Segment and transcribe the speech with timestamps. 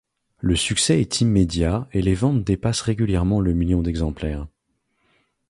[0.39, 4.47] Le succès est immédiat et les ventes dépassent régulièrement le million d'exemplaires.